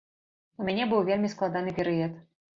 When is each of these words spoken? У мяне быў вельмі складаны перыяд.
У 0.63 0.65
мяне 0.69 0.87
быў 0.95 1.03
вельмі 1.11 1.31
складаны 1.35 1.77
перыяд. 1.83 2.19